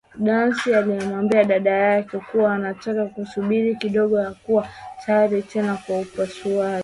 [0.19, 4.67] Daisy alimwambia dada yake kuwa anataka kusubiri kidogo hakuwa
[5.05, 6.79] tayari tena kwa upasuaji